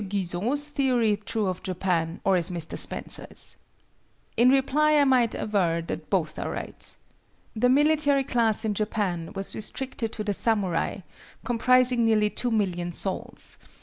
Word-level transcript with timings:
Guizot's 0.03 0.65
theory 0.65 1.15
true 1.15 1.45
of 1.45 1.61
Japan, 1.61 2.21
or 2.23 2.35
is 2.35 2.49
Mr. 2.49 2.75
Spencer's? 2.75 3.57
In 4.35 4.49
reply 4.49 4.95
I 4.95 5.03
might 5.05 5.35
aver 5.35 5.79
that 5.85 6.09
both 6.09 6.39
are 6.39 6.49
right. 6.49 6.95
The 7.55 7.69
military 7.69 8.23
class 8.23 8.65
in 8.65 8.73
Japan 8.73 9.31
was 9.33 9.53
restricted 9.53 10.11
to 10.13 10.23
the 10.23 10.33
samurai, 10.33 11.01
comprising 11.45 12.03
nearly 12.05 12.31
2,000,000 12.31 12.95
souls. 12.95 13.59